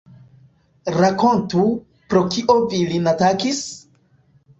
Rakontu, 0.95 1.65
pro 2.13 2.21
kio 2.37 2.55
vi 2.71 2.79
lin 2.95 3.11
atakis? 3.13 3.61